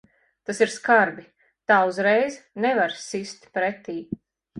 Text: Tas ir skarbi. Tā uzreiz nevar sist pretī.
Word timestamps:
Tas 0.49 0.59
ir 0.65 0.69
skarbi. 0.75 1.25
Tā 1.71 1.77
uzreiz 1.89 2.39
nevar 2.65 2.97
sist 3.03 3.47
pretī. 3.59 3.99